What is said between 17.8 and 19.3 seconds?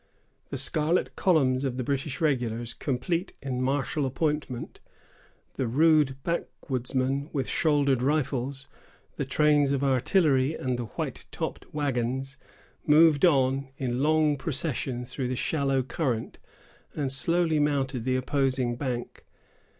the opposing bank.